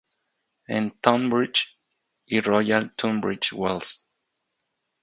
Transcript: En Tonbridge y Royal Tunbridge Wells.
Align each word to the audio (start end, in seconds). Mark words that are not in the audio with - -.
En 0.67 0.89
Tonbridge 0.99 1.77
y 2.25 2.39
Royal 2.39 2.89
Tunbridge 2.95 3.53
Wells. 3.53 4.07